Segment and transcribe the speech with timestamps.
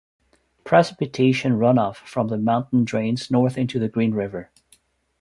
[0.63, 4.49] Precipitation runoff from the mountain drains north into the Green River.